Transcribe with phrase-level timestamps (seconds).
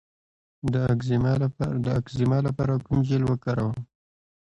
[1.85, 3.73] د اکزیما لپاره کوم جیل وکاروم؟